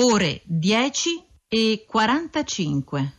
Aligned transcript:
ore 0.00 0.42
10 0.44 1.10
e 1.48 1.84
45. 1.84 3.12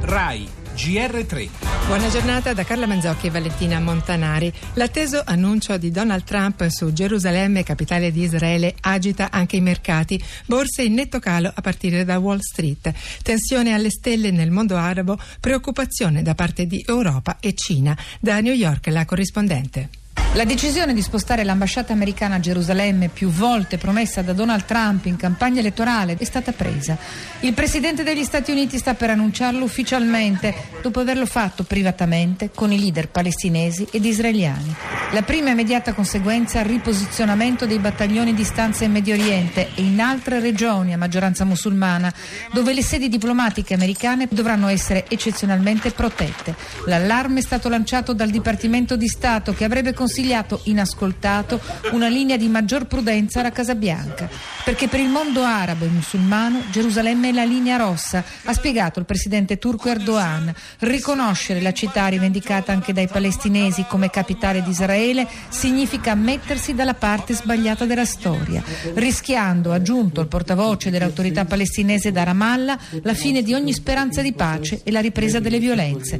RAI 0.00 0.48
GR3 0.74 1.48
Buona 1.86 2.08
giornata 2.08 2.52
da 2.52 2.64
Carla 2.64 2.86
Manzocchi 2.86 3.28
e 3.28 3.30
Valentina 3.30 3.78
Montanari. 3.78 4.52
L'atteso 4.74 5.22
annuncio 5.24 5.76
di 5.76 5.92
Donald 5.92 6.24
Trump 6.24 6.66
su 6.66 6.92
Gerusalemme, 6.92 7.62
capitale 7.62 8.10
di 8.10 8.22
Israele, 8.22 8.74
agita 8.80 9.30
anche 9.30 9.54
i 9.56 9.60
mercati. 9.60 10.20
Borse 10.46 10.82
in 10.82 10.94
netto 10.94 11.20
calo 11.20 11.52
a 11.54 11.60
partire 11.60 12.04
da 12.04 12.18
Wall 12.18 12.40
Street. 12.40 12.92
Tensione 13.22 13.72
alle 13.72 13.90
stelle 13.90 14.32
nel 14.32 14.50
mondo 14.50 14.76
arabo, 14.76 15.16
preoccupazione 15.38 16.22
da 16.22 16.34
parte 16.34 16.66
di 16.66 16.82
Europa 16.84 17.36
e 17.38 17.54
Cina. 17.54 17.96
Da 18.18 18.40
New 18.40 18.54
York 18.54 18.88
la 18.88 19.04
corrispondente. 19.04 20.02
La 20.34 20.44
decisione 20.44 20.94
di 20.94 21.00
spostare 21.00 21.44
l'ambasciata 21.44 21.92
americana 21.92 22.34
a 22.34 22.40
Gerusalemme, 22.40 23.08
più 23.08 23.28
volte 23.28 23.78
promessa 23.78 24.20
da 24.20 24.32
Donald 24.32 24.64
Trump 24.64 25.06
in 25.06 25.14
campagna 25.14 25.60
elettorale, 25.60 26.16
è 26.18 26.24
stata 26.24 26.50
presa. 26.50 26.98
Il 27.40 27.52
presidente 27.54 28.02
degli 28.02 28.24
Stati 28.24 28.50
Uniti 28.50 28.76
sta 28.78 28.94
per 28.94 29.10
annunciarlo 29.10 29.62
ufficialmente, 29.62 30.52
dopo 30.82 30.98
averlo 30.98 31.24
fatto 31.24 31.62
privatamente 31.62 32.50
con 32.52 32.72
i 32.72 32.80
leader 32.80 33.10
palestinesi 33.10 33.86
ed 33.92 34.04
israeliani. 34.04 34.74
La 35.12 35.22
prima 35.22 35.50
immediata 35.50 35.92
conseguenza 35.92 36.58
è 36.58 36.62
il 36.62 36.68
riposizionamento 36.68 37.64
dei 37.64 37.78
battaglioni 37.78 38.34
di 38.34 38.42
stanza 38.42 38.82
in 38.82 38.90
Medio 38.90 39.14
Oriente 39.14 39.68
e 39.76 39.82
in 39.82 40.00
altre 40.00 40.40
regioni 40.40 40.92
a 40.92 40.98
maggioranza 40.98 41.44
musulmana, 41.44 42.12
dove 42.52 42.74
le 42.74 42.82
sedi 42.82 43.08
diplomatiche 43.08 43.74
americane 43.74 44.26
dovranno 44.28 44.66
essere 44.66 45.04
eccezionalmente 45.08 45.92
protette. 45.92 46.56
L'allarme 46.86 47.38
è 47.38 47.42
stato 47.42 47.68
lanciato 47.68 48.12
dal 48.12 48.30
Dipartimento 48.30 48.96
di 48.96 49.06
Stato 49.06 49.54
che 49.54 49.62
avrebbe 49.62 49.92
consigliato 49.92 50.22
consigliato 50.24 50.60
inascoltato 50.64 51.60
una 51.92 52.08
linea 52.08 52.38
di 52.38 52.48
maggior 52.48 52.86
prudenza 52.86 53.40
alla 53.40 53.52
Casa 53.52 53.74
Bianca, 53.74 54.28
perché 54.64 54.88
per 54.88 55.00
il 55.00 55.08
mondo 55.08 55.42
arabo 55.42 55.84
e 55.84 55.88
musulmano 55.88 56.62
Gerusalemme 56.70 57.28
è 57.28 57.32
la 57.32 57.44
linea 57.44 57.76
rossa, 57.76 58.24
ha 58.44 58.52
spiegato 58.54 58.98
il 58.98 59.04
presidente 59.04 59.58
turco 59.58 59.90
Erdogan. 59.90 60.52
Riconoscere 60.78 61.60
la 61.60 61.72
città 61.72 62.06
rivendicata 62.06 62.72
anche 62.72 62.94
dai 62.94 63.06
palestinesi 63.06 63.84
come 63.86 64.08
capitale 64.08 64.62
di 64.62 64.70
Israele 64.70 65.28
significa 65.50 66.14
mettersi 66.14 66.74
dalla 66.74 66.94
parte 66.94 67.34
sbagliata 67.34 67.84
della 67.84 68.06
storia, 68.06 68.62
rischiando, 68.94 69.72
aggiunto 69.72 70.22
il 70.22 70.28
portavoce 70.28 70.90
dell'autorità 70.90 71.44
palestinese 71.44 72.12
da 72.12 72.22
Ramallah, 72.22 72.78
la 73.02 73.14
fine 73.14 73.42
di 73.42 73.52
ogni 73.52 73.74
speranza 73.74 74.22
di 74.22 74.32
pace 74.32 74.80
e 74.84 74.90
la 74.90 75.00
ripresa 75.00 75.38
delle 75.38 75.58
violenze. 75.58 76.18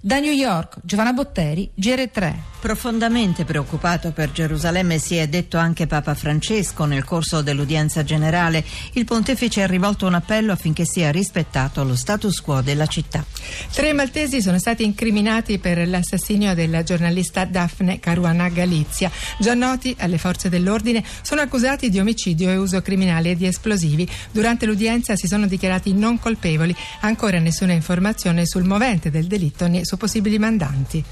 Da 0.00 0.18
New 0.18 0.32
York, 0.32 0.78
Giovanna 0.82 1.12
Botteri, 1.12 1.70
GR3. 2.12 2.34
Profondamente 2.60 3.44
preoccupato 3.44 4.12
per 4.12 4.30
Gerusalemme 4.30 4.98
si 4.98 5.16
è 5.16 5.26
detto 5.26 5.56
anche 5.56 5.88
Papa 5.88 6.14
Francesco 6.14 6.84
nel 6.84 7.02
corso 7.02 7.42
dell'udienza 7.42 8.04
generale. 8.04 8.64
Il 8.92 9.04
pontefice 9.04 9.64
ha 9.64 9.66
rivolto 9.66 10.06
un 10.06 10.14
appello 10.14 10.52
affinché 10.52 10.84
sia 10.84 11.10
rispettato 11.10 11.82
lo 11.82 11.96
status 11.96 12.40
quo 12.40 12.60
della 12.60 12.86
città. 12.86 13.24
Tre 13.72 13.92
maltesi 13.92 14.40
sono 14.40 14.60
stati 14.60 14.84
incriminati 14.84 15.58
per 15.58 15.88
l'assassinio 15.88 16.54
della 16.54 16.84
giornalista 16.84 17.44
Daphne 17.44 17.98
Caruana 17.98 18.48
Galizia. 18.48 19.10
Già 19.38 19.54
noti 19.54 19.96
alle 19.98 20.18
forze 20.18 20.48
dell'ordine, 20.48 21.02
sono 21.22 21.40
accusati 21.40 21.90
di 21.90 21.98
omicidio 21.98 22.48
e 22.48 22.56
uso 22.56 22.80
criminale 22.80 23.34
di 23.34 23.46
esplosivi. 23.46 24.08
Durante 24.30 24.66
l'udienza 24.66 25.16
si 25.16 25.26
sono 25.26 25.48
dichiarati 25.48 25.94
non 25.94 26.20
colpevoli. 26.20 26.76
Ancora 27.00 27.40
nessuna 27.40 27.72
informazione 27.72 28.46
sul 28.46 28.62
movente 28.62 29.10
del 29.10 29.26
delitto 29.26 29.66
né 29.66 29.84
su 29.84 29.96
possibili 29.96 30.38
mandanti. 30.38 31.04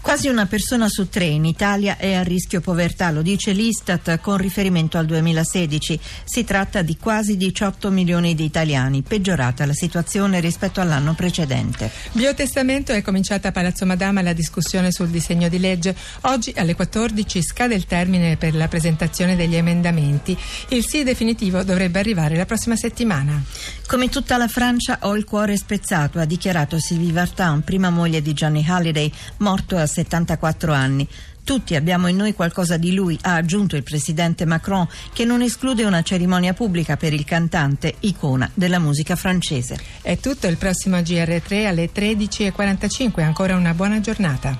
Quasi 0.00 0.28
una 0.28 0.46
persona 0.46 0.88
su 0.88 1.08
tre 1.08 1.26
in 1.26 1.44
Italia 1.44 1.96
è 1.98 2.14
a 2.14 2.22
rischio 2.22 2.60
povertà, 2.60 3.10
lo 3.10 3.20
dice 3.20 3.52
l'Istat 3.52 4.20
con 4.20 4.36
riferimento 4.36 4.96
al 4.96 5.04
2016. 5.06 6.00
Si 6.24 6.44
tratta 6.44 6.82
di 6.82 6.96
quasi 6.96 7.36
18 7.36 7.90
milioni 7.90 8.34
di 8.34 8.44
italiani, 8.44 9.02
peggiorata 9.02 9.66
la 9.66 9.74
situazione 9.74 10.40
rispetto 10.40 10.80
all'anno 10.80 11.14
precedente. 11.14 11.90
Biotestamento 12.12 12.92
è 12.92 13.02
cominciata 13.02 13.48
a 13.48 13.52
Palazzo 13.52 13.84
Madama 13.84 14.22
la 14.22 14.32
discussione 14.32 14.92
sul 14.92 15.08
disegno 15.08 15.48
di 15.48 15.58
legge. 15.58 15.94
Oggi 16.22 16.54
alle 16.56 16.74
14 16.74 17.42
scade 17.42 17.74
il 17.74 17.84
termine 17.84 18.36
per 18.36 18.54
la 18.54 18.68
presentazione 18.68 19.36
degli 19.36 19.56
emendamenti. 19.56 20.36
Il 20.68 20.86
sì 20.86 21.02
definitivo 21.02 21.64
dovrebbe 21.64 21.98
arrivare 21.98 22.36
la 22.36 22.46
prossima 22.46 22.76
settimana. 22.76 23.42
Come 23.86 24.08
tutta 24.08 24.36
la 24.36 24.48
Francia 24.48 24.98
ho 25.02 25.16
il 25.16 25.24
cuore 25.24 25.56
spezzato, 25.56 26.18
ha 26.18 26.24
dichiarato 26.24 26.78
Sylvie 26.78 27.12
Vartan, 27.12 27.62
prima 27.62 27.90
moglie 27.90 28.22
di 28.22 28.32
Johnny 28.32 28.64
Halliday, 28.66 29.12
morto 29.38 29.76
a 29.76 29.86
74 29.88 30.72
anni. 30.72 31.08
Tutti 31.42 31.74
abbiamo 31.74 32.08
in 32.08 32.16
noi 32.16 32.34
qualcosa 32.34 32.76
di 32.76 32.92
lui, 32.92 33.18
ha 33.22 33.34
aggiunto 33.34 33.74
il 33.74 33.82
presidente 33.82 34.44
Macron, 34.44 34.86
che 35.14 35.24
non 35.24 35.40
esclude 35.40 35.84
una 35.84 36.02
cerimonia 36.02 36.52
pubblica 36.52 36.98
per 36.98 37.14
il 37.14 37.24
cantante, 37.24 37.94
icona 38.00 38.50
della 38.52 38.78
musica 38.78 39.16
francese. 39.16 39.78
È 40.02 40.18
tutto 40.18 40.46
il 40.46 40.58
prossimo 40.58 40.98
GR3 40.98 41.66
alle 41.66 41.90
13.45. 41.90 43.22
Ancora 43.22 43.56
una 43.56 43.72
buona 43.72 44.00
giornata. 44.00 44.58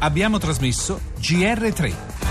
Abbiamo 0.00 0.38
trasmesso 0.38 1.00
GR3. 1.20 2.25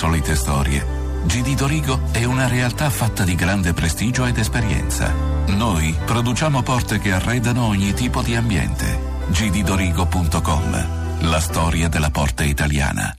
Solite 0.00 0.34
storie. 0.34 0.82
GD 1.24 1.54
Dorigo 1.54 2.00
è 2.10 2.24
una 2.24 2.48
realtà 2.48 2.88
fatta 2.88 3.22
di 3.22 3.34
grande 3.34 3.74
prestigio 3.74 4.24
ed 4.24 4.38
esperienza. 4.38 5.12
Noi 5.48 5.94
produciamo 6.06 6.62
porte 6.62 6.98
che 6.98 7.12
arredano 7.12 7.66
ogni 7.66 7.92
tipo 7.92 8.22
di 8.22 8.34
ambiente. 8.34 8.98
gddorigo.com 9.28 10.86
La 11.28 11.38
storia 11.38 11.88
della 11.88 12.08
porta 12.08 12.44
italiana. 12.44 13.14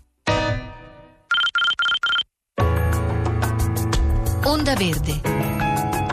Onda 4.43 4.73
Verde. 4.73 5.21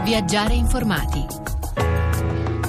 Viaggiare 0.04 0.52
informati. 0.52 1.47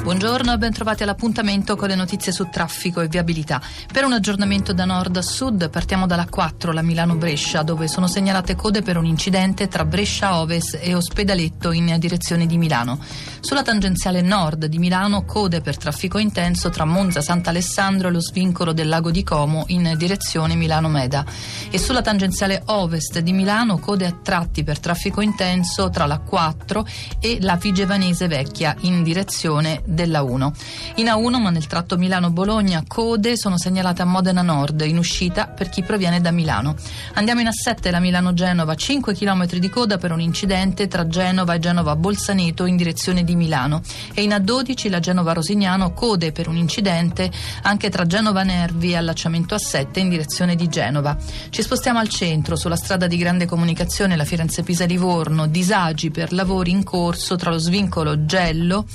Buongiorno 0.09 0.53
e 0.53 0.57
ben 0.57 0.73
trovati 0.73 1.03
all'appuntamento 1.03 1.75
con 1.75 1.87
le 1.87 1.93
notizie 1.93 2.31
su 2.31 2.49
traffico 2.49 2.99
e 2.99 3.07
viabilità. 3.07 3.61
Per 3.93 4.03
un 4.03 4.13
aggiornamento 4.13 4.73
da 4.73 4.83
nord 4.83 5.17
a 5.17 5.21
sud 5.21 5.69
partiamo 5.69 6.07
dalla 6.07 6.25
4, 6.27 6.71
la 6.71 6.81
Milano-Brescia, 6.81 7.61
dove 7.61 7.87
sono 7.87 8.07
segnalate 8.07 8.55
code 8.55 8.81
per 8.81 8.97
un 8.97 9.05
incidente 9.05 9.67
tra 9.67 9.85
Brescia 9.85 10.39
Oves 10.39 10.79
e 10.81 10.95
Ospedaletto 10.95 11.71
in 11.71 11.95
direzione 11.99 12.47
di 12.47 12.57
Milano. 12.57 12.97
Sulla 13.39 13.61
tangenziale 13.61 14.21
nord 14.21 14.65
di 14.65 14.79
Milano 14.79 15.25
code 15.25 15.61
per 15.61 15.77
traffico 15.77 16.17
intenso 16.17 16.71
tra 16.71 16.85
Monza 16.85 17.21
Sant'Alessandro 17.21 18.07
e 18.07 18.11
lo 18.11 18.19
svincolo 18.19 18.73
del 18.73 18.89
lago 18.89 19.11
di 19.11 19.23
Como 19.23 19.65
in 19.67 19.93
direzione 19.95 20.55
Milano-Meda. 20.55 21.23
E 21.69 21.77
sulla 21.77 22.01
tangenziale 22.01 22.63
ovest 22.65 23.19
di 23.19 23.31
Milano 23.31 23.77
code 23.77 24.07
a 24.07 24.11
tratti 24.11 24.63
per 24.63 24.79
traffico 24.79 25.21
intenso 25.21 25.91
tra 25.91 26.07
la 26.07 26.17
4 26.17 26.83
e 27.19 27.37
la 27.41 27.57
Vigevanese 27.57 28.27
Vecchia 28.27 28.75
in 28.81 29.03
direzione 29.03 29.83
della 29.99 30.21
1. 30.21 30.53
In 30.95 31.07
A1, 31.07 31.41
ma 31.41 31.49
nel 31.49 31.67
tratto 31.67 31.97
Milano-Bologna, 31.97 32.83
code 32.87 33.35
sono 33.35 33.57
segnalate 33.57 34.01
a 34.01 34.05
Modena 34.05 34.41
Nord, 34.41 34.79
in 34.81 34.97
uscita 34.97 35.47
per 35.47 35.67
chi 35.67 35.83
proviene 35.83 36.21
da 36.21 36.31
Milano. 36.31 36.75
Andiamo 37.15 37.41
in 37.41 37.47
A7, 37.47 37.91
la 37.91 37.99
Milano-Genova, 37.99 38.75
5 38.75 39.13
km 39.13 39.45
di 39.57 39.69
coda 39.69 39.97
per 39.97 40.13
un 40.13 40.21
incidente 40.21 40.87
tra 40.87 41.05
Genova 41.05 41.55
e 41.55 41.59
Genova-Bolzaneto 41.59 42.65
in 42.65 42.77
direzione 42.77 43.25
di 43.25 43.35
Milano. 43.35 43.81
E 44.13 44.21
in 44.21 44.29
A12, 44.29 44.89
la 44.89 45.01
Genova-Rosignano, 45.01 45.91
code 45.91 46.31
per 46.31 46.47
un 46.47 46.55
incidente 46.55 47.29
anche 47.63 47.89
tra 47.89 48.05
Genova-Nervi 48.05 48.91
e 48.91 48.95
allacciamento 48.95 49.55
A7 49.55 49.99
in 49.99 50.07
direzione 50.07 50.55
di 50.55 50.69
Genova. 50.69 51.17
Ci 51.49 51.61
spostiamo 51.61 51.99
al 51.99 52.07
centro, 52.07 52.55
sulla 52.55 52.77
strada 52.77 53.07
di 53.07 53.17
grande 53.17 53.45
comunicazione, 53.45 54.15
la 54.15 54.23
Firenze-Pisa-Livorno, 54.23 55.47
disagi 55.47 56.09
per 56.09 56.31
lavori 56.31 56.71
in 56.71 56.83
corso 56.83 57.35
tra 57.35 57.49
lo 57.49 57.57
svincolo 57.57 58.25
Gello 58.25 58.85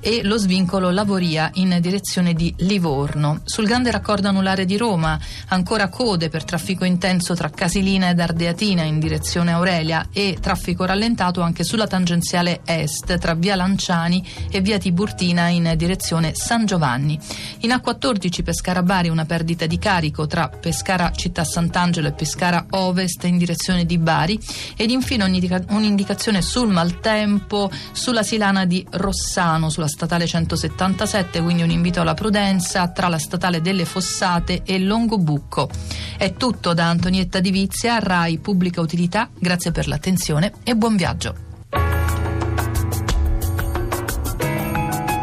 e 0.00 0.22
lo 0.22 0.37
svincolo 0.38 0.90
Lavoria 0.90 1.50
in 1.54 1.76
direzione 1.80 2.32
di 2.32 2.54
Livorno. 2.58 3.40
Sul 3.44 3.66
grande 3.66 3.90
raccordo 3.90 4.28
anulare 4.28 4.64
di 4.64 4.76
Roma, 4.76 5.18
ancora 5.48 5.88
code 5.88 6.28
per 6.28 6.44
traffico 6.44 6.84
intenso 6.84 7.34
tra 7.34 7.50
Casilina 7.50 8.08
ed 8.08 8.20
Ardeatina 8.20 8.84
in 8.84 8.98
direzione 9.00 9.52
Aurelia 9.52 10.08
e 10.12 10.38
traffico 10.40 10.84
rallentato 10.84 11.40
anche 11.42 11.64
sulla 11.64 11.86
tangenziale 11.86 12.60
est 12.64 13.18
tra 13.18 13.34
via 13.34 13.56
Lanciani 13.56 14.24
e 14.50 14.60
via 14.60 14.78
Tiburtina 14.78 15.48
in 15.48 15.74
direzione 15.76 16.34
San 16.34 16.64
Giovanni. 16.64 17.18
In 17.60 17.70
A14 17.70 18.42
Pescara 18.42 18.82
Bari 18.82 19.08
una 19.08 19.24
perdita 19.24 19.66
di 19.66 19.78
carico 19.78 20.26
tra 20.26 20.48
Pescara 20.48 21.10
Città 21.10 21.44
Sant'Angelo 21.44 22.08
e 22.08 22.12
Pescara 22.12 22.66
Ovest 22.70 23.24
in 23.24 23.38
direzione 23.38 23.84
di 23.84 23.98
Bari 23.98 24.38
ed 24.76 24.90
infine 24.90 25.24
un'indicazione 25.24 26.42
sul 26.42 26.68
maltempo 26.70 27.70
sulla 27.92 28.22
silana 28.22 28.64
di 28.64 28.86
Rossano 28.88 29.68
sulla 29.70 29.88
statale 29.88 30.26
1677, 30.28 31.40
quindi 31.40 31.62
un 31.62 31.70
invito 31.70 32.00
alla 32.00 32.14
prudenza 32.14 32.88
tra 32.88 33.08
la 33.08 33.18
statale 33.18 33.60
delle 33.62 33.84
Fossate 33.84 34.62
e 34.64 34.78
Longobucco. 34.78 35.70
È 36.16 36.34
tutto 36.34 36.74
da 36.74 36.88
Antonietta 36.88 37.40
Divizia, 37.40 37.98
RAI 37.98 38.38
Pubblica 38.38 38.80
Utilità, 38.80 39.30
grazie 39.38 39.72
per 39.72 39.88
l'attenzione 39.88 40.52
e 40.62 40.76
buon 40.76 40.96
viaggio. 40.96 41.34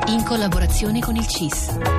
In 0.07 0.24
collaborazione 0.24 1.00
con 1.02 1.16
il 1.16 1.28
CIS. 1.28 1.94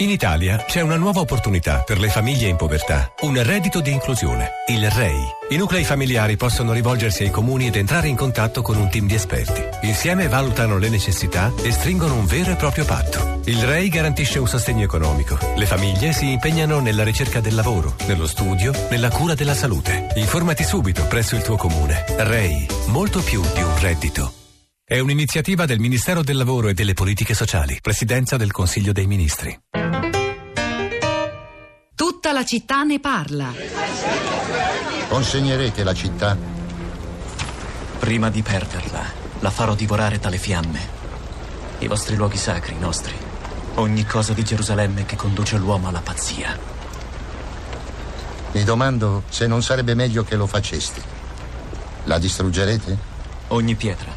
In 0.00 0.10
Italia 0.10 0.58
c'è 0.58 0.80
una 0.80 0.94
nuova 0.94 1.18
opportunità 1.18 1.80
per 1.80 1.98
le 1.98 2.08
famiglie 2.08 2.46
in 2.46 2.54
povertà, 2.54 3.12
un 3.22 3.42
reddito 3.42 3.80
di 3.80 3.90
inclusione, 3.90 4.50
il 4.68 4.88
REI. 4.88 5.24
I 5.48 5.56
nuclei 5.56 5.82
familiari 5.82 6.36
possono 6.36 6.72
rivolgersi 6.72 7.24
ai 7.24 7.32
comuni 7.32 7.66
ed 7.66 7.74
entrare 7.74 8.06
in 8.06 8.14
contatto 8.14 8.62
con 8.62 8.76
un 8.76 8.88
team 8.88 9.08
di 9.08 9.14
esperti. 9.14 9.60
Insieme 9.88 10.28
valutano 10.28 10.78
le 10.78 10.88
necessità 10.88 11.52
e 11.64 11.72
stringono 11.72 12.14
un 12.14 12.26
vero 12.26 12.52
e 12.52 12.54
proprio 12.54 12.84
patto. 12.84 13.40
Il 13.46 13.60
REI 13.60 13.88
garantisce 13.88 14.38
un 14.38 14.46
sostegno 14.46 14.84
economico. 14.84 15.36
Le 15.56 15.66
famiglie 15.66 16.12
si 16.12 16.30
impegnano 16.30 16.78
nella 16.78 17.02
ricerca 17.02 17.40
del 17.40 17.56
lavoro, 17.56 17.96
nello 18.06 18.28
studio, 18.28 18.72
nella 18.90 19.10
cura 19.10 19.34
della 19.34 19.54
salute. 19.54 20.12
Informati 20.14 20.62
subito 20.62 21.06
presso 21.08 21.34
il 21.34 21.42
tuo 21.42 21.56
comune. 21.56 22.04
REI, 22.18 22.68
molto 22.86 23.20
più 23.20 23.42
di 23.52 23.62
un 23.62 23.80
reddito. 23.80 24.32
È 24.90 24.98
un'iniziativa 25.00 25.66
del 25.66 25.80
Ministero 25.80 26.22
del 26.22 26.38
Lavoro 26.38 26.68
e 26.68 26.72
delle 26.72 26.94
Politiche 26.94 27.34
Sociali, 27.34 27.76
Presidenza 27.82 28.38
del 28.38 28.52
Consiglio 28.52 28.92
dei 28.92 29.06
Ministri. 29.06 29.54
Tutta 32.28 32.40
la 32.40 32.46
città 32.46 32.82
ne 32.82 33.00
parla. 33.00 33.54
Consegnerete 35.08 35.82
la 35.82 35.94
città? 35.94 36.36
Prima 37.98 38.28
di 38.28 38.42
perderla, 38.42 39.02
la 39.38 39.48
farò 39.48 39.74
divorare 39.74 40.18
dalle 40.18 40.36
fiamme. 40.36 40.78
I 41.78 41.86
vostri 41.86 42.16
luoghi 42.16 42.36
sacri, 42.36 42.74
i 42.74 42.78
nostri. 42.78 43.14
Ogni 43.76 44.04
cosa 44.04 44.34
di 44.34 44.44
Gerusalemme 44.44 45.06
che 45.06 45.16
conduce 45.16 45.56
l'uomo 45.56 45.88
alla 45.88 46.02
pazzia. 46.02 46.54
Mi 48.52 48.62
domando 48.62 49.22
se 49.30 49.46
non 49.46 49.62
sarebbe 49.62 49.94
meglio 49.94 50.22
che 50.22 50.36
lo 50.36 50.46
faceste. 50.46 51.00
La 52.04 52.18
distruggerete? 52.18 52.98
Ogni 53.48 53.74
pietra 53.74 54.12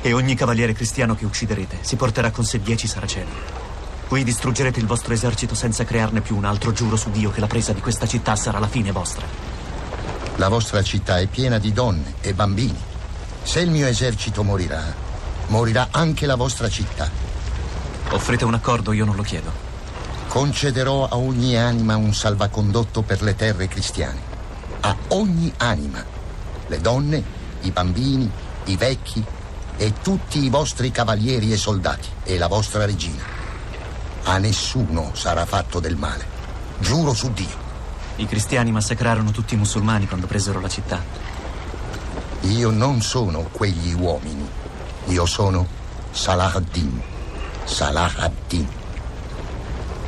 e 0.00 0.12
ogni 0.14 0.34
cavaliere 0.34 0.72
cristiano 0.72 1.14
che 1.14 1.26
ucciderete 1.26 1.80
si 1.82 1.96
porterà 1.96 2.30
con 2.30 2.46
sé 2.46 2.62
dieci 2.62 2.86
saraceni. 2.86 3.65
Qui 4.08 4.22
distruggerete 4.22 4.78
il 4.78 4.86
vostro 4.86 5.12
esercito 5.14 5.56
senza 5.56 5.84
crearne 5.84 6.20
più 6.20 6.36
un 6.36 6.44
altro. 6.44 6.72
Giuro 6.72 6.96
su 6.96 7.10
Dio 7.10 7.32
che 7.32 7.40
la 7.40 7.48
presa 7.48 7.72
di 7.72 7.80
questa 7.80 8.06
città 8.06 8.36
sarà 8.36 8.60
la 8.60 8.68
fine 8.68 8.92
vostra. 8.92 9.26
La 10.36 10.48
vostra 10.48 10.80
città 10.82 11.18
è 11.18 11.26
piena 11.26 11.58
di 11.58 11.72
donne 11.72 12.14
e 12.20 12.32
bambini. 12.32 12.78
Se 13.42 13.60
il 13.60 13.70
mio 13.70 13.86
esercito 13.86 14.44
morirà, 14.44 14.94
morirà 15.48 15.88
anche 15.90 16.24
la 16.24 16.36
vostra 16.36 16.68
città. 16.68 17.10
Offrite 18.10 18.44
un 18.44 18.54
accordo, 18.54 18.92
io 18.92 19.04
non 19.04 19.16
lo 19.16 19.22
chiedo. 19.22 19.50
Concederò 20.28 21.08
a 21.08 21.16
ogni 21.16 21.56
anima 21.56 21.96
un 21.96 22.14
salvacondotto 22.14 23.02
per 23.02 23.22
le 23.22 23.34
terre 23.34 23.66
cristiane. 23.66 24.20
A 24.80 24.94
ogni 25.08 25.52
anima. 25.56 26.04
Le 26.68 26.80
donne, 26.80 27.22
i 27.62 27.70
bambini, 27.72 28.30
i 28.66 28.76
vecchi 28.76 29.24
e 29.76 29.92
tutti 30.00 30.44
i 30.44 30.48
vostri 30.48 30.92
cavalieri 30.92 31.52
e 31.52 31.56
soldati 31.56 32.08
e 32.22 32.38
la 32.38 32.46
vostra 32.46 32.84
regina. 32.84 33.35
A 34.28 34.38
nessuno 34.38 35.12
sarà 35.14 35.46
fatto 35.46 35.78
del 35.78 35.94
male. 35.94 36.26
Giuro 36.80 37.14
su 37.14 37.32
Dio. 37.32 37.64
I 38.16 38.26
cristiani 38.26 38.72
massacrarono 38.72 39.30
tutti 39.30 39.54
i 39.54 39.56
musulmani 39.56 40.08
quando 40.08 40.26
presero 40.26 40.58
la 40.60 40.68
città. 40.68 41.00
Io 42.40 42.70
non 42.70 43.00
sono 43.02 43.48
quegli 43.52 43.92
uomini. 43.92 44.44
Io 45.06 45.26
sono 45.26 45.64
Salah 46.10 46.52
ad-Din. 46.54 47.00
Salah 47.62 48.12
ad-Din. 48.16 48.68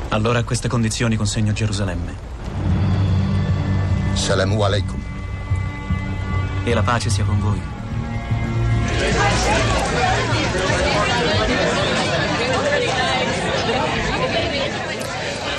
Allora 0.09 0.39
a 0.39 0.43
queste 0.43 0.67
condizioni 0.67 1.15
consegno 1.15 1.53
Gerusalemme. 1.53 2.13
Salamu 4.13 4.59
alaikum. 4.61 5.01
E 6.65 6.73
la 6.73 6.83
pace 6.83 7.09
sia 7.09 7.23
con 7.23 7.39
voi. 7.39 7.61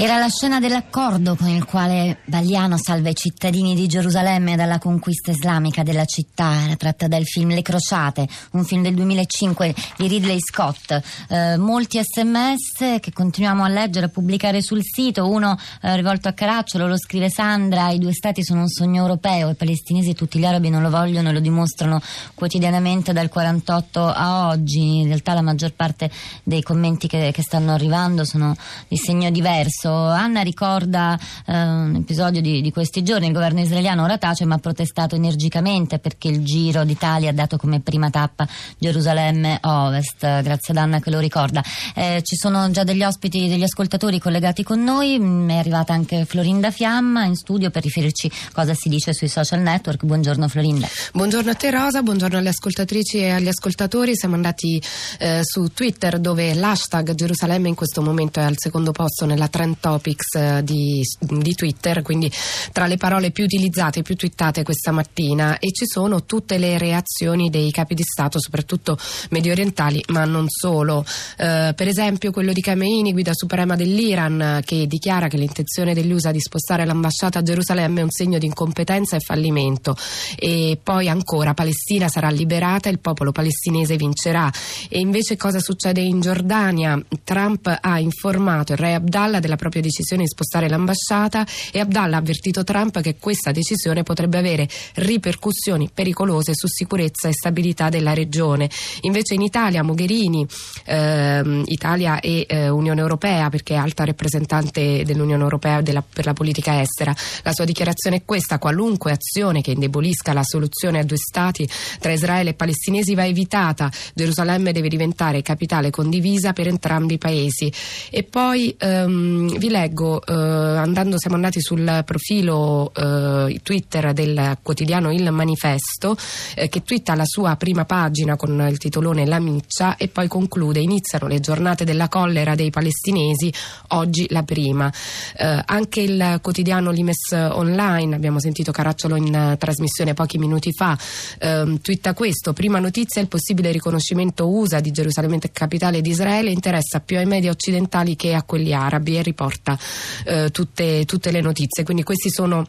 Era 0.02 0.17
la 0.17 0.31
scena 0.31 0.61
dell'accordo 0.61 1.37
con 1.37 1.49
il 1.49 1.67
quale 1.67 2.20
Bagliano 2.25 2.79
salva 2.79 3.11
i 3.11 3.14
cittadini 3.14 3.75
di 3.75 3.87
Gerusalemme 3.87 4.56
dalla 4.56 4.79
conquista 4.79 5.31
islamica 5.31 5.82
della 5.82 6.06
città. 6.06 6.62
Era 6.64 6.75
tratta 6.76 7.06
dal 7.06 7.26
film 7.26 7.50
Le 7.50 7.61
Crociate, 7.61 8.26
un 8.52 8.64
film 8.64 8.81
del 8.81 8.94
2005 8.94 9.75
di 9.99 10.08
Ridley 10.08 10.38
Scott. 10.41 10.99
Eh, 11.29 11.58
molti 11.58 12.00
sms 12.02 12.99
che 12.99 13.12
continuiamo 13.12 13.62
a 13.62 13.69
leggere, 13.69 14.06
a 14.06 14.08
pubblicare 14.08 14.62
sul 14.62 14.81
sito. 14.82 15.29
Uno 15.29 15.58
eh, 15.82 15.94
rivolto 15.97 16.29
a 16.29 16.32
Caracciolo, 16.32 16.87
lo 16.87 16.97
scrive 16.97 17.29
Sandra: 17.29 17.91
I 17.91 17.99
due 17.99 18.14
stati 18.14 18.43
sono 18.43 18.62
un 18.62 18.69
sogno 18.69 19.02
europeo. 19.02 19.50
I 19.50 19.55
palestinesi 19.55 20.08
e 20.08 20.14
tutti 20.14 20.38
gli 20.38 20.47
arabi 20.47 20.70
non 20.70 20.81
lo 20.81 20.88
vogliono 20.88 21.29
e 21.29 21.32
lo 21.35 21.41
dimostrano 21.41 22.00
quotidianamente 22.35 23.12
dal 23.12 23.29
48 23.29 24.06
a 24.06 24.49
oggi. 24.49 25.00
In 25.00 25.08
realtà 25.08 25.35
la 25.35 25.43
maggior 25.43 25.75
parte 25.75 26.11
dei 26.43 26.62
commenti 26.62 27.06
che, 27.06 27.32
che 27.35 27.43
stanno 27.43 27.75
arrivando 27.75 28.25
sono 28.25 28.56
di 28.88 28.97
segno 28.97 29.29
diverso. 29.31 29.88
Anna 29.94 30.42
ricorda 30.42 31.19
eh, 31.46 31.52
un 31.62 31.96
episodio 31.96 32.40
di, 32.40 32.60
di, 32.60 32.72
questi 32.72 33.02
giorni, 33.02 33.26
il 33.26 33.32
governo 33.32 33.60
israeliano 33.60 34.02
ora 34.02 34.19
tace 34.19 34.44
ma 34.44 34.54
ha 34.54 34.58
protestato 34.58 35.14
energicamente 35.14 35.98
perché 35.98 36.28
il 36.28 36.44
Giro 36.44 36.84
d'Italia 36.84 37.31
ha 37.31 37.32
dato 37.32 37.56
come 37.56 37.81
prima 37.81 38.10
tappa 38.10 38.46
Gerusalemme 38.78 39.58
Ovest, 39.62 40.20
grazie 40.42 40.75
ad 40.75 40.76
Anna 40.76 41.00
che 41.00 41.10
lo 41.10 41.19
ricorda. 41.19 41.62
Eh, 41.94 42.22
ci 42.25 42.37
sono 42.37 42.70
già 42.70 42.84
degli 42.84 43.02
ospiti, 43.02 43.48
degli 43.48 43.62
ascoltatori 43.62 44.19
collegati 44.19 44.62
con 44.62 44.82
noi, 44.82 45.19
mm, 45.19 45.50
è 45.50 45.56
arrivata 45.56 45.92
anche 45.92 46.25
Florinda 46.25 46.70
Fiamma 46.70 47.25
in 47.25 47.34
studio 47.34 47.70
per 47.70 47.82
riferirci 47.82 48.31
cosa 48.52 48.75
si 48.75 48.88
dice 48.88 49.12
sui 49.12 49.28
social 49.28 49.60
network. 49.60 50.04
Buongiorno 50.04 50.48
Florinda. 50.48 50.88
Buongiorno 51.12 51.50
a 51.50 51.54
te 51.54 51.70
Rosa, 51.70 52.02
buongiorno 52.02 52.38
alle 52.38 52.50
ascoltatrici 52.50 53.19
e 53.19 53.31
agli 53.31 53.48
ascoltatori. 53.48 54.16
Siamo 54.16 54.34
andati 54.34 54.82
eh, 55.19 55.40
su 55.42 55.69
Twitter 55.72 56.19
dove 56.19 56.54
l'hashtag 56.54 57.14
Gerusalemme 57.14 57.69
in 57.69 57.75
questo 57.75 58.02
momento 58.02 58.40
è 58.40 58.42
al 58.42 58.56
secondo 58.56 58.92
posto 58.92 59.26
nella 59.26 59.48
30 59.48 59.79
topics 59.80 60.34
eh, 60.36 60.62
di, 60.62 61.02
di, 61.18 61.54
Twitter, 61.54 62.02
quindi 62.02 62.30
tra 62.72 62.86
le 62.86 62.96
parole 62.96 63.30
più 63.30 63.44
utilizzate, 63.44 64.02
più 64.02 64.14
twittate 64.14 64.62
questa 64.62 64.92
mattina 64.92 65.58
e 65.58 65.72
ci 65.72 65.87
sono 65.87 66.25
tutte 66.25 66.58
le 66.58 66.78
reazioni 66.78 67.50
dei 67.50 67.70
capi 67.70 67.94
di 67.94 68.02
Stato, 68.02 68.38
soprattutto 68.40 68.96
medio 69.30 69.52
orientali, 69.52 70.02
ma 70.08 70.25
non 70.25 70.46
solo. 70.49 71.04
Eh, 71.37 71.72
per 71.75 71.88
esempio 71.88 72.30
quello 72.30 72.52
di 72.52 72.60
Khamenei, 72.60 73.12
guida 73.12 73.32
suprema 73.34 73.75
dell'Iran, 73.76 74.60
che 74.64 74.87
dichiara 74.87 75.28
che 75.28 75.37
l'intenzione 75.37 75.94
degli 75.94 76.12
USA 76.12 76.30
di 76.30 76.40
spostare 76.40 76.84
l'ambasciata 76.84 77.38
a 77.38 77.42
Gerusalemme 77.42 78.00
è 78.00 78.04
un 78.04 78.10
segno 78.10 78.38
di 78.38 78.46
incompetenza 78.46 79.16
e 79.16 79.20
fallimento. 79.20 79.96
E 80.37 80.78
poi 80.82 81.08
ancora 81.08 81.54
Palestina 81.54 82.08
sarà 82.08 82.28
liberata 82.28 82.88
e 82.88 82.92
il 82.92 83.00
popolo 83.00 83.32
palestinese 83.32 83.96
vincerà. 83.96 84.52
E 84.88 84.99
invece 84.99 85.37
cosa 85.37 85.58
succede 85.60 86.00
in 86.00 86.20
Giordania? 86.20 87.00
Trump 87.25 87.78
ha 87.80 87.99
informato 87.99 88.72
il 88.72 88.78
re 88.78 88.94
Abdallah 88.94 89.40
della 89.40 89.56
propria 89.56 89.69
decisione 89.78 90.22
di 90.22 90.28
spostare 90.28 90.68
l'ambasciata 90.68 91.46
e 91.70 91.78
Abdallah 91.78 92.16
ha 92.16 92.18
avvertito 92.18 92.64
Trump 92.64 93.00
che 93.00 93.14
questa 93.20 93.52
decisione 93.52 94.02
potrebbe 94.02 94.38
avere 94.38 94.68
ripercussioni 94.94 95.88
pericolose 95.94 96.54
su 96.54 96.66
sicurezza 96.66 97.28
e 97.28 97.32
stabilità 97.32 97.88
della 97.88 98.14
regione. 98.14 98.68
Invece 99.02 99.34
in 99.34 99.42
Italia 99.42 99.84
Mogherini, 99.84 100.44
ehm, 100.86 101.62
Italia 101.66 102.18
e 102.18 102.46
eh, 102.48 102.68
Unione 102.68 103.00
Europea, 103.00 103.48
perché 103.50 103.74
è 103.74 103.76
alta 103.76 104.04
rappresentante 104.04 105.04
dell'Unione 105.04 105.42
Europea 105.44 105.80
della, 105.80 106.02
per 106.02 106.26
la 106.26 106.32
politica 106.32 106.80
estera, 106.80 107.14
la 107.42 107.52
sua 107.52 107.64
dichiarazione 107.64 108.16
è 108.16 108.22
questa, 108.24 108.58
qualunque 108.58 109.12
azione 109.12 109.60
che 109.60 109.70
indebolisca 109.70 110.32
la 110.32 110.42
soluzione 110.42 110.98
a 110.98 111.04
due 111.04 111.16
stati 111.16 111.68
tra 112.00 112.12
Israele 112.12 112.50
e 112.50 112.54
palestinesi 112.54 113.14
va 113.14 113.26
evitata, 113.26 113.90
Gerusalemme 114.14 114.72
deve 114.72 114.88
diventare 114.88 115.42
capitale 115.42 115.90
condivisa 115.90 116.52
per 116.52 116.66
entrambi 116.66 117.14
i 117.14 117.18
paesi. 117.18 117.72
E 118.10 118.22
poi 118.22 118.74
ehm, 118.78 119.50
vi 119.59 119.69
leggo, 119.69 120.25
eh, 120.25 120.33
andando, 120.33 121.19
siamo 121.19 121.37
andati 121.37 121.61
sul 121.61 122.02
profilo 122.04 122.92
eh, 122.95 123.61
Twitter 123.62 124.12
del 124.12 124.59
quotidiano 124.62 125.12
Il 125.12 125.30
Manifesto, 125.30 126.16
eh, 126.54 126.69
che 126.69 126.83
twitta 126.83 127.14
la 127.14 127.25
sua 127.25 127.57
prima 127.57 127.85
pagina 127.85 128.37
con 128.37 128.66
il 128.69 128.78
titolone 128.78 129.26
La 129.26 129.38
Miccia 129.38 129.97
e 129.97 130.09
poi 130.09 130.28
conclude: 130.28 130.80
Iniziano 130.80 131.26
le 131.26 131.40
giornate 131.40 131.85
della 131.85 132.09
collera 132.09 132.54
dei 132.54 132.71
palestinesi, 132.71 133.52
oggi 133.88 134.26
la 134.30 134.42
prima. 134.42 134.92
Eh, 135.37 135.62
anche 135.64 136.00
il 136.00 136.38
quotidiano 136.42 136.90
Limes 136.90 137.33
Online, 137.33 138.14
abbiamo 138.14 138.40
sentito 138.40 138.73
Caracciolo 138.73 139.16
in 139.16 139.57
trasmissione 139.59 140.14
pochi 140.14 140.38
minuti 140.38 140.73
fa, 140.73 140.99
ehm, 141.38 141.80
twitta 141.80 142.14
questo: 142.14 142.52
prima 142.52 142.78
notizia 142.78 143.21
il 143.21 143.28
possibile 143.28 143.73
riconoscimento 143.73 144.49
USA 144.49 144.80
di 144.80 144.90
Gerusalemme 144.90 145.38
capitale 145.52 146.00
di 146.00 146.11
Israele 146.11 146.50
interessa 146.50 147.00
più 147.00 147.16
ai 147.16 147.26
media 147.26 147.50
occidentali 147.50 148.16
che 148.16 148.35
a 148.35 148.42
quelli 148.42 148.73
arabi 148.73 149.16
riporta 149.40 149.78
eh, 150.25 150.50
tutte, 150.50 151.04
tutte 151.06 151.30
le 151.30 151.40
notizie. 151.40 151.85
Quindi 151.85 152.02
questi 152.02 152.30
sono 152.30 152.66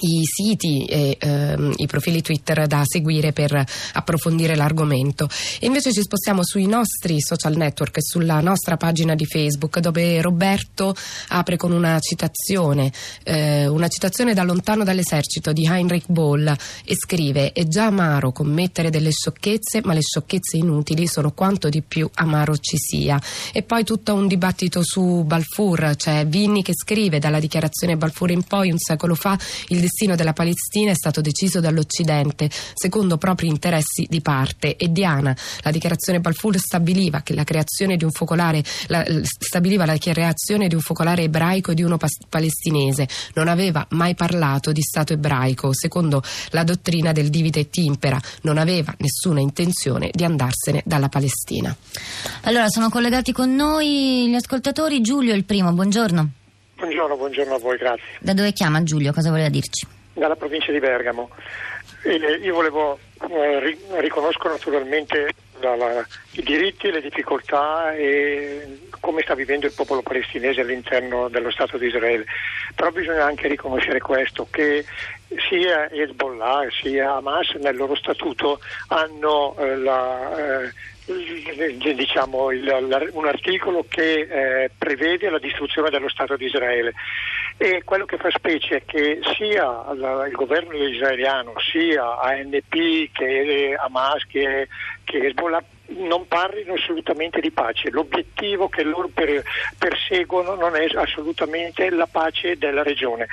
i 0.00 0.22
siti 0.24 0.84
e 0.84 1.16
ehm, 1.18 1.74
i 1.76 1.86
profili 1.86 2.22
Twitter 2.22 2.66
da 2.66 2.82
seguire 2.84 3.32
per 3.32 3.64
approfondire 3.92 4.54
l'argomento. 4.54 5.28
E 5.60 5.66
invece 5.66 5.92
ci 5.92 6.00
spostiamo 6.00 6.44
sui 6.44 6.66
nostri 6.66 7.20
social 7.20 7.56
network 7.56 7.98
e 7.98 8.02
sulla 8.02 8.40
nostra 8.40 8.76
pagina 8.76 9.14
di 9.14 9.26
Facebook 9.26 9.78
dove 9.78 10.20
Roberto 10.20 10.94
apre 11.28 11.56
con 11.56 11.72
una 11.72 11.98
citazione, 12.00 12.92
eh, 13.24 13.66
una 13.66 13.88
citazione 13.88 14.34
da 14.34 14.42
lontano 14.42 14.84
dall'esercito 14.84 15.52
di 15.52 15.66
Heinrich 15.66 16.06
Boll 16.08 16.48
e 16.84 16.94
scrive 16.96 17.52
è 17.52 17.66
già 17.66 17.86
amaro 17.86 18.32
commettere 18.32 18.90
delle 18.90 19.10
sciocchezze 19.10 19.80
ma 19.84 19.92
le 19.92 20.02
sciocchezze 20.02 20.56
inutili 20.56 21.06
sono 21.06 21.32
quanto 21.32 21.68
di 21.68 21.82
più 21.82 22.08
amaro 22.14 22.56
ci 22.56 22.76
sia. 22.76 23.20
E 23.52 23.62
poi 23.62 23.84
tutto 23.84 24.14
un 24.14 24.26
dibattito 24.26 24.82
su 24.82 25.22
Balfour, 25.24 25.94
c'è 25.96 26.26
Vinni 26.26 26.62
che 26.62 26.72
scrive 26.74 27.18
dalla 27.18 27.40
dichiarazione 27.40 27.96
Balfour 27.96 28.30
in 28.30 28.42
poi 28.42 28.70
un 28.70 28.78
secolo 28.78 29.14
fa 29.14 29.38
il 29.68 29.80
destino 29.82 30.14
della 30.14 30.32
Palestina 30.32 30.90
è 30.90 30.94
stato 30.94 31.20
deciso 31.20 31.60
dall'Occidente 31.60 32.48
secondo 32.74 33.18
propri 33.18 33.48
interessi 33.48 34.06
di 34.08 34.20
parte. 34.20 34.76
E 34.76 34.90
Diana, 34.90 35.36
la 35.62 35.70
dichiarazione 35.70 36.20
Balfour 36.20 36.58
stabiliva 36.58 37.20
che 37.22 37.34
la 37.34 37.44
creazione 37.44 37.96
di 37.96 38.04
un 38.04 38.10
focolare 38.10 38.64
la, 38.86 39.04
stabiliva 39.22 39.84
la 39.84 39.98
creazione 39.98 40.68
di 40.68 40.74
un 40.74 40.80
focolare 40.80 41.24
ebraico 41.24 41.72
e 41.72 41.74
di 41.74 41.82
uno 41.82 41.96
pas- 41.96 42.18
palestinese, 42.28 43.08
non 43.34 43.48
aveva 43.48 43.86
mai 43.90 44.14
parlato 44.14 44.72
di 44.72 44.80
Stato 44.80 45.12
ebraico 45.12 45.74
secondo 45.74 46.22
la 46.50 46.64
dottrina 46.64 47.12
del 47.12 47.28
divide 47.28 47.60
et 47.60 47.76
impera, 47.76 48.20
non 48.42 48.58
aveva 48.58 48.94
nessuna 48.98 49.40
intenzione 49.40 50.10
di 50.12 50.24
andarsene 50.24 50.82
dalla 50.84 51.08
Palestina. 51.08 51.74
Allora 52.42 52.68
sono 52.68 52.88
collegati 52.88 53.32
con 53.32 53.54
noi 53.54 54.28
gli 54.28 54.34
ascoltatori, 54.34 55.00
Giulio 55.00 55.34
il 55.34 55.44
primo, 55.44 55.72
buongiorno. 55.72 56.40
Buongiorno, 56.82 57.16
buongiorno 57.16 57.54
a 57.54 57.58
voi, 57.58 57.76
grazie. 57.76 58.04
Da 58.18 58.34
dove 58.34 58.50
chiama 58.50 58.82
Giulio? 58.82 59.12
Cosa 59.12 59.30
voleva 59.30 59.48
dirci? 59.48 59.86
Dalla 60.14 60.34
provincia 60.34 60.72
di 60.72 60.80
Bergamo. 60.80 61.30
E 62.02 62.16
io 62.16 62.54
volevo, 62.54 62.98
eh, 63.30 63.60
ri- 63.60 63.78
riconosco 64.00 64.48
naturalmente 64.48 65.28
la, 65.60 65.76
la, 65.76 66.04
i 66.32 66.42
diritti, 66.42 66.90
le 66.90 67.00
difficoltà 67.00 67.92
e 67.92 68.80
come 68.98 69.22
sta 69.22 69.36
vivendo 69.36 69.66
il 69.66 69.74
popolo 69.74 70.02
palestinese 70.02 70.62
all'interno 70.62 71.28
dello 71.28 71.52
Stato 71.52 71.78
di 71.78 71.86
Israele. 71.86 72.24
Però 72.74 72.90
bisogna 72.90 73.26
anche 73.26 73.46
riconoscere 73.46 74.00
questo, 74.00 74.48
che 74.50 74.84
sia 75.48 75.88
Hezbollah 75.88 76.66
sia 76.82 77.14
Hamas 77.14 77.50
nel 77.60 77.76
loro 77.76 77.94
statuto 77.94 78.58
hanno 78.88 79.54
eh, 79.56 79.76
la... 79.76 80.64
Eh, 80.64 80.72
diciamo, 81.94 82.50
il, 82.52 83.10
un 83.12 83.26
articolo 83.26 83.84
che 83.88 84.20
eh, 84.20 84.70
prevede 84.76 85.30
la 85.30 85.38
distruzione 85.38 85.90
dello 85.90 86.08
Stato 86.08 86.36
di 86.36 86.46
Israele. 86.46 86.92
E 87.56 87.82
quello 87.84 88.04
che 88.06 88.16
fa 88.16 88.30
specie 88.30 88.76
è 88.76 88.82
che 88.84 89.20
sia 89.36 89.92
la, 89.94 90.26
il 90.26 90.32
governo 90.32 90.72
israeliano 90.74 91.52
sia 91.58 92.18
ANP 92.20 93.10
che 93.12 93.76
Hamas 93.78 94.24
che, 94.26 94.68
che 95.04 95.26
Hezbollah 95.26 95.62
non 95.98 96.26
parlino 96.26 96.74
assolutamente 96.74 97.40
di 97.40 97.50
pace. 97.50 97.90
L'obiettivo 97.90 98.68
che 98.68 98.82
loro 98.82 99.08
per, 99.12 99.42
perseguono 99.78 100.54
non 100.54 100.76
è 100.76 100.86
assolutamente 100.94 101.88
la 101.90 102.06
pace 102.06 102.56
della 102.56 102.82
regione. 102.82 103.26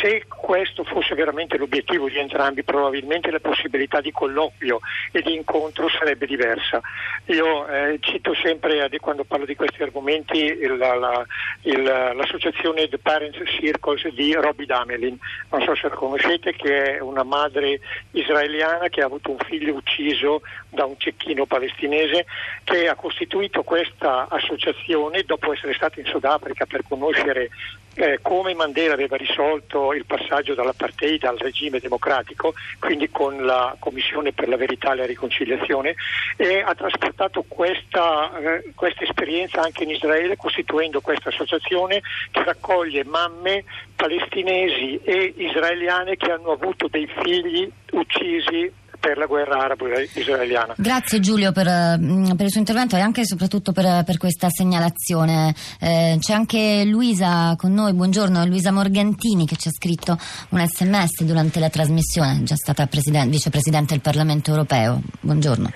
Se 0.00 0.24
questo 0.28 0.84
fosse 0.84 1.14
veramente 1.14 1.56
l'obiettivo 1.56 2.08
di 2.08 2.18
entrambi, 2.18 2.62
probabilmente 2.62 3.30
la 3.30 3.40
possibilità 3.40 4.00
di 4.00 4.12
colloquio 4.12 4.80
e 5.10 5.22
di 5.22 5.34
incontro 5.34 5.88
sarebbe 5.88 6.26
diversa. 6.26 6.80
Io 7.26 7.66
eh, 7.66 7.98
cito 8.00 8.34
sempre 8.34 8.88
quando 9.00 9.24
parlo 9.24 9.46
di 9.46 9.56
questi 9.56 9.82
argomenti 9.82 10.38
il, 10.38 10.76
la, 10.76 11.24
il, 11.62 11.82
l'associazione 11.82 12.88
The 12.88 12.98
Parents 12.98 13.38
Circles 13.58 14.08
di 14.08 14.34
Robbie 14.34 14.66
Damelin, 14.66 15.16
non 15.50 15.62
so 15.62 15.74
se 15.74 15.88
la 15.88 15.94
conoscete, 15.94 16.54
che 16.54 16.96
è 16.96 17.00
una 17.00 17.22
madre 17.22 17.80
israeliana 18.12 18.88
che 18.88 19.00
ha 19.00 19.06
avuto 19.06 19.30
un 19.30 19.38
figlio 19.38 19.74
ucciso 19.74 20.42
da 20.68 20.84
un 20.84 20.94
cecchino 20.98 21.46
palestinese 21.46 21.79
che 22.64 22.88
ha 22.88 22.94
costituito 22.94 23.62
questa 23.62 24.26
associazione 24.28 25.22
dopo 25.22 25.52
essere 25.52 25.74
stata 25.74 26.00
in 26.00 26.06
Sudafrica 26.06 26.66
per 26.66 26.82
conoscere 26.88 27.50
eh, 27.94 28.18
come 28.22 28.54
Mandela 28.54 28.94
aveva 28.94 29.16
risolto 29.16 29.92
il 29.92 30.06
passaggio 30.06 30.54
dall'apartheid 30.54 31.24
al 31.24 31.38
regime 31.38 31.80
democratico, 31.80 32.54
quindi 32.78 33.10
con 33.10 33.44
la 33.44 33.74
Commissione 33.78 34.32
per 34.32 34.48
la 34.48 34.56
verità 34.56 34.92
e 34.92 34.96
la 34.96 35.06
riconciliazione, 35.06 35.94
e 36.36 36.60
ha 36.60 36.74
trasportato 36.74 37.44
questa, 37.46 38.30
eh, 38.38 38.72
questa 38.74 39.04
esperienza 39.04 39.60
anche 39.62 39.82
in 39.82 39.90
Israele 39.90 40.36
costituendo 40.36 41.00
questa 41.00 41.30
associazione 41.30 42.00
che 42.30 42.44
raccoglie 42.44 43.04
mamme 43.04 43.64
palestinesi 43.96 45.00
e 45.02 45.34
israeliane 45.36 46.16
che 46.16 46.30
hanno 46.30 46.52
avuto 46.52 46.88
dei 46.88 47.06
figli 47.22 47.70
uccisi 47.90 48.72
per 49.00 49.16
la 49.16 49.26
guerra 49.26 49.64
arabo-israeliana. 49.64 50.74
Grazie 50.76 51.18
Giulio 51.20 51.50
per, 51.52 51.66
mm, 51.98 52.32
per, 52.32 52.46
il 52.46 52.50
suo 52.50 52.60
intervento 52.60 52.96
e 52.96 53.00
anche 53.00 53.22
e 53.22 53.26
soprattutto 53.26 53.72
per, 53.72 54.04
per 54.04 54.18
questa 54.18 54.50
segnalazione. 54.50 55.54
Eh, 55.80 56.16
c'è 56.20 56.34
anche 56.34 56.84
Luisa 56.84 57.54
con 57.56 57.72
noi, 57.72 57.94
buongiorno, 57.94 58.44
Luisa 58.44 58.70
Morgantini 58.70 59.46
che 59.46 59.56
ci 59.56 59.68
ha 59.68 59.72
scritto 59.72 60.18
un 60.50 60.64
sms 60.64 61.22
durante 61.22 61.58
la 61.58 61.70
trasmissione, 61.70 62.40
è 62.40 62.42
già 62.42 62.56
stata 62.56 62.86
vicepresidente 63.26 63.94
del 63.94 64.02
Parlamento 64.02 64.50
europeo. 64.50 65.00
Buongiorno. 65.20 65.70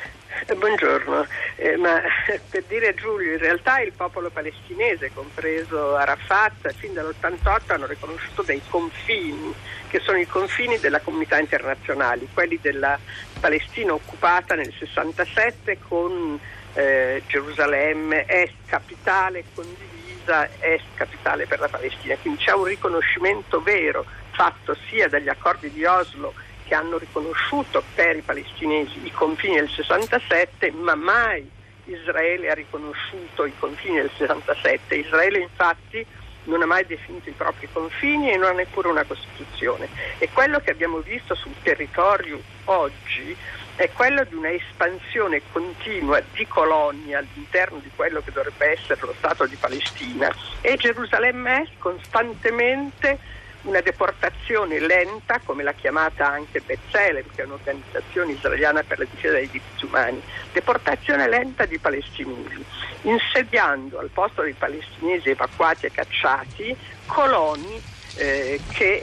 Eh, 0.47 0.55
buongiorno, 0.57 1.27
eh, 1.57 1.77
ma 1.79 2.03
per 2.51 2.65
dire 2.69 2.95
Giulio, 2.95 3.33
in 3.33 3.39
realtà 3.39 3.81
il 3.81 3.93
popolo 3.93 4.29
palestinese, 4.29 5.11
compreso 5.15 5.97
Arafat, 5.97 6.71
fin 6.75 6.93
dall'88 6.93 7.73
hanno 7.73 7.87
riconosciuto 7.87 8.43
dei 8.43 8.61
confini 8.69 9.55
che 9.89 10.01
sono 10.01 10.19
i 10.19 10.27
confini 10.27 10.79
della 10.79 11.01
comunità 11.01 11.39
internazionale, 11.39 12.27
quelli 12.35 12.59
della 12.61 12.99
Palestina 13.41 13.95
occupata 13.95 14.55
nel 14.55 14.71
67 14.77 15.79
con 15.89 16.39
eh, 16.75 17.23
Gerusalemme 17.27 18.27
est 18.27 18.53
capitale 18.67 19.45
condivisa, 19.55 20.47
est 20.59 20.85
capitale 20.95 21.47
per 21.47 21.61
la 21.61 21.69
Palestina. 21.69 22.17
Quindi 22.21 22.43
c'è 22.43 22.53
un 22.53 22.65
riconoscimento 22.65 23.63
vero 23.63 24.05
fatto 24.33 24.77
sia 24.91 25.09
dagli 25.09 25.29
accordi 25.29 25.71
di 25.71 25.85
Oslo 25.87 26.35
che 26.64 26.75
hanno 26.75 26.99
riconosciuto 26.99 27.83
per 27.94 28.16
i 28.16 28.23
palestinesi 28.23 29.04
i 29.04 29.12
confini 29.12 29.56
del 29.56 29.71
67, 29.71 30.71
ma 30.73 30.94
mai 30.94 31.49
Israele 31.85 32.50
ha 32.50 32.54
riconosciuto 32.54 33.44
i 33.44 33.52
confini 33.59 33.97
del 33.97 34.11
67. 34.16 34.94
Israele 34.94 35.38
infatti 35.38 36.04
non 36.44 36.62
ha 36.62 36.66
mai 36.66 36.85
definito 36.87 37.28
i 37.28 37.33
propri 37.33 37.68
confini 37.73 38.33
e 38.33 38.37
non 38.37 38.50
ha 38.50 38.52
neppure 38.52 38.88
una 38.88 39.04
Costituzione. 39.04 39.88
E 40.18 40.28
quello 40.33 40.61
che 40.61 40.71
abbiamo 40.71 40.99
visto 40.99 41.35
sul 41.35 41.54
territorio 41.62 42.40
oggi 42.64 43.37
è 43.76 43.90
quello 43.90 44.25
di 44.25 44.35
una 44.35 44.52
espansione 44.52 45.42
continua 45.50 46.23
di 46.33 46.47
colonie 46.47 47.16
all'interno 47.16 47.78
di 47.78 47.90
quello 47.94 48.21
che 48.23 48.30
dovrebbe 48.30 48.71
essere 48.71 49.00
lo 49.00 49.14
Stato 49.18 49.47
di 49.47 49.56
Palestina 49.56 50.33
e 50.61 50.76
Gerusalemme 50.76 51.62
è 51.62 51.68
costantemente 51.78 53.18
una 53.64 53.80
deportazione 53.80 54.78
lenta, 54.78 55.40
come 55.44 55.62
l'ha 55.62 55.73
chiamata 55.73 56.30
anche 56.30 56.61
B'Tselem, 56.61 57.25
che 57.35 57.42
è 57.42 57.44
un'organizzazione 57.44 58.33
israeliana 58.33 58.83
per 58.83 58.99
la 58.99 59.06
difesa 59.11 59.35
dei 59.35 59.49
diritti 59.49 59.85
umani, 59.85 60.23
deportazione 60.52 61.28
lenta 61.28 61.64
di 61.66 61.78
palestinesi, 61.78 62.64
insediando 63.02 63.99
al 63.99 64.11
posto 64.11 64.42
dei 64.42 64.52
palestinesi 64.52 65.30
evacuati 65.30 65.87
e 65.87 65.90
cacciati 65.90 66.76
coloni 67.06 67.80
eh, 68.16 68.61
che 68.68 69.02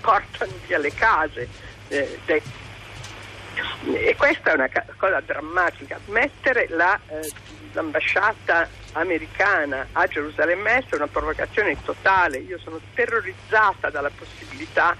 portano 0.00 0.52
via 0.66 0.78
le 0.78 0.92
case. 0.92 1.48
Eh, 1.88 2.18
dei... 2.24 2.42
e 3.92 4.14
questa 4.16 4.52
è 4.52 4.54
una 4.54 4.70
cosa 4.96 5.20
drammatica. 5.20 5.98
Mettere 6.06 6.66
la, 6.70 6.98
eh, 7.08 7.30
l'ambasciata 7.72 8.68
americana 8.92 9.88
a 9.92 10.06
Gerusalemme 10.06 10.78
Est 10.78 10.92
è 10.92 10.96
una 10.96 11.06
provocazione 11.06 11.76
totale. 11.82 12.38
Io 12.38 12.58
sono 12.58 12.80
terrorizzata 12.94 13.90
dalla 13.90 14.10
possibilità 14.10 14.96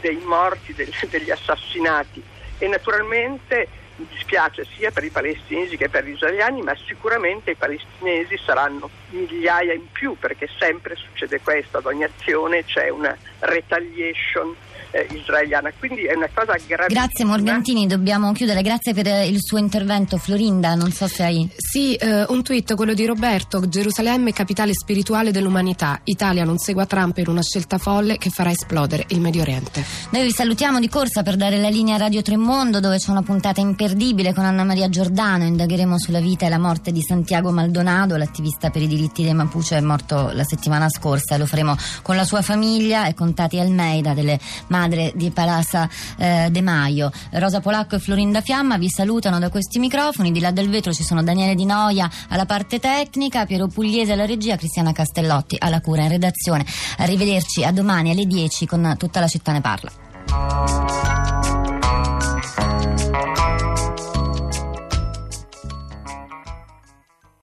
dei 0.00 0.16
morti, 0.16 0.74
del, 0.74 0.92
degli 1.08 1.30
assassinati 1.30 2.22
e 2.58 2.68
naturalmente 2.68 3.68
mi 3.96 4.06
dispiace 4.10 4.64
sia 4.76 4.92
per 4.92 5.02
i 5.02 5.10
palestinesi 5.10 5.76
che 5.76 5.88
per 5.88 6.04
gli 6.04 6.12
israeliani, 6.12 6.62
ma 6.62 6.74
sicuramente 6.86 7.52
i 7.52 7.56
palestinesi 7.56 8.38
saranno 8.44 8.88
migliaia 9.10 9.72
in 9.72 9.90
più 9.90 10.16
perché 10.16 10.48
sempre 10.58 10.94
succede 10.94 11.40
questo, 11.40 11.78
ad 11.78 11.86
ogni 11.86 12.04
azione 12.04 12.64
c'è 12.64 12.90
una 12.90 13.16
retaliation 13.40 14.54
eh, 14.90 15.06
israeliana. 15.12 15.72
Quindi 15.78 16.02
è 16.02 16.14
una 16.14 16.28
cosa 16.32 16.52
gravissima. 16.52 16.86
Grazie 16.86 17.24
Morgantini, 17.24 17.86
dobbiamo 17.86 18.32
chiudere. 18.32 18.62
Grazie 18.62 18.94
per 18.94 19.06
il 19.28 19.38
suo 19.40 19.58
intervento. 19.58 20.16
Florinda, 20.16 20.74
non 20.74 20.92
so 20.92 21.06
se 21.06 21.22
hai. 21.24 21.48
Sì, 21.56 21.94
eh, 21.94 22.24
un 22.28 22.42
tweet, 22.42 22.74
quello 22.74 22.94
di 22.94 23.06
Roberto. 23.06 23.68
Gerusalemme, 23.68 24.32
capitale 24.32 24.72
spirituale 24.72 25.30
dell'umanità. 25.30 26.00
Italia 26.04 26.44
non 26.44 26.58
segua 26.58 26.86
Trump 26.86 27.18
in 27.18 27.28
una 27.28 27.42
scelta 27.42 27.78
folle 27.78 28.18
che 28.18 28.30
farà 28.30 28.50
esplodere 28.50 29.04
il 29.08 29.20
Medio 29.20 29.42
Oriente. 29.42 29.84
Noi 30.10 30.22
vi 30.22 30.32
salutiamo 30.32 30.80
di 30.80 30.88
corsa 30.88 31.22
per 31.22 31.36
dare 31.36 31.58
la 31.58 31.68
linea 31.68 31.96
a 31.96 31.98
Radio 31.98 32.22
Tremondo, 32.22 32.80
dove 32.80 32.98
c'è 32.98 33.10
una 33.10 33.22
puntata 33.22 33.60
imperdibile 33.60 34.32
con 34.32 34.44
Anna 34.44 34.64
Maria 34.64 34.88
Giordano. 34.88 35.44
Indagheremo 35.44 35.98
sulla 35.98 36.20
vita 36.20 36.46
e 36.46 36.48
la 36.48 36.58
morte 36.58 36.92
di 36.92 37.02
Santiago 37.02 37.50
Maldonado, 37.50 38.16
l'attivista 38.16 38.70
per 38.70 38.82
i 38.82 38.86
diritti 38.86 39.22
dei 39.22 39.34
Mapuche 39.34 39.76
è 39.76 39.80
morto 39.80 40.30
la 40.32 40.44
settimana 40.44 40.88
scorsa 40.88 41.36
lo 41.36 41.46
faremo 41.46 41.76
con 42.02 42.16
la 42.16 42.24
sua 42.24 42.42
famiglia 42.42 43.06
e 43.06 43.14
con 43.14 43.34
Tati 43.34 43.58
Almeida 43.58 44.14
delle 44.14 44.38
madre 44.78 45.12
di 45.14 45.30
Palazza 45.30 45.88
eh, 46.16 46.48
De 46.50 46.62
Maio. 46.62 47.10
Rosa 47.32 47.60
Polacco 47.60 47.96
e 47.96 47.98
Florinda 47.98 48.40
Fiamma 48.40 48.78
vi 48.78 48.88
salutano 48.88 49.38
da 49.38 49.48
questi 49.48 49.78
microfoni, 49.78 50.30
di 50.30 50.40
là 50.40 50.50
del 50.50 50.68
vetro 50.68 50.92
ci 50.92 51.02
sono 51.02 51.22
Daniele 51.22 51.54
Di 51.54 51.64
Noia 51.64 52.08
alla 52.28 52.46
parte 52.46 52.78
tecnica, 52.78 53.44
Piero 53.44 53.66
Pugliese 53.66 54.12
alla 54.12 54.26
regia, 54.26 54.56
Cristiana 54.56 54.92
Castellotti 54.92 55.56
alla 55.58 55.80
cura 55.80 56.02
in 56.02 56.08
redazione. 56.08 56.64
Arrivederci 56.98 57.64
a 57.64 57.72
domani 57.72 58.10
alle 58.10 58.26
10 58.26 58.66
con 58.66 58.94
tutta 58.96 59.20
la 59.20 59.28
città 59.28 59.52
ne 59.52 59.60
parla. 59.60 61.57